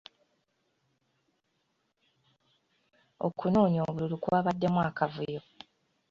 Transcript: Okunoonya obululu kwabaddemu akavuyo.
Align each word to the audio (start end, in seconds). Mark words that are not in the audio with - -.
Okunoonya 3.27 3.81
obululu 3.87 4.15
kwabaddemu 4.23 4.79
akavuyo. 4.89 5.41